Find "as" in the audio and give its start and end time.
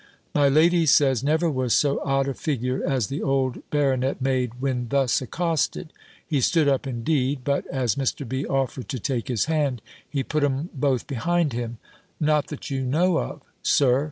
2.83-3.05, 7.67-7.93